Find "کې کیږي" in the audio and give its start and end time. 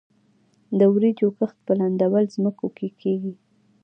2.77-3.33